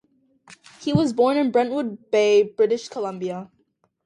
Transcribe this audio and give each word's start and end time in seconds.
He 0.79 0.93
was 0.93 1.13
born 1.13 1.37
in 1.37 1.51
Brentwood 1.51 2.09
Bay, 2.09 2.41
British 2.41 2.89
Columbia. 2.89 3.51